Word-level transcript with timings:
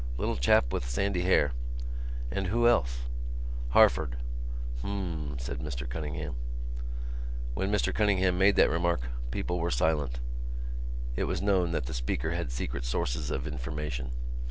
Little 0.17 0.35
chap 0.35 0.73
with 0.73 0.89
sandy 0.89 1.21
hair...." 1.21 1.51
"And 2.31 2.47
who 2.47 2.67
else?" 2.67 3.01
"Harford." 3.69 4.17
"Hm," 4.81 5.35
said 5.37 5.59
Mr 5.59 5.87
Cunningham. 5.87 6.33
When 7.53 7.71
Mr 7.71 7.93
Cunningham 7.93 8.35
made 8.35 8.55
that 8.55 8.71
remark, 8.71 9.01
people 9.29 9.59
were 9.59 9.69
silent. 9.69 10.19
It 11.15 11.25
was 11.25 11.39
known 11.39 11.69
that 11.73 11.85
the 11.85 11.93
speaker 11.93 12.31
had 12.31 12.51
secret 12.51 12.83
sources 12.83 13.29
of 13.29 13.45
information. 13.45 14.09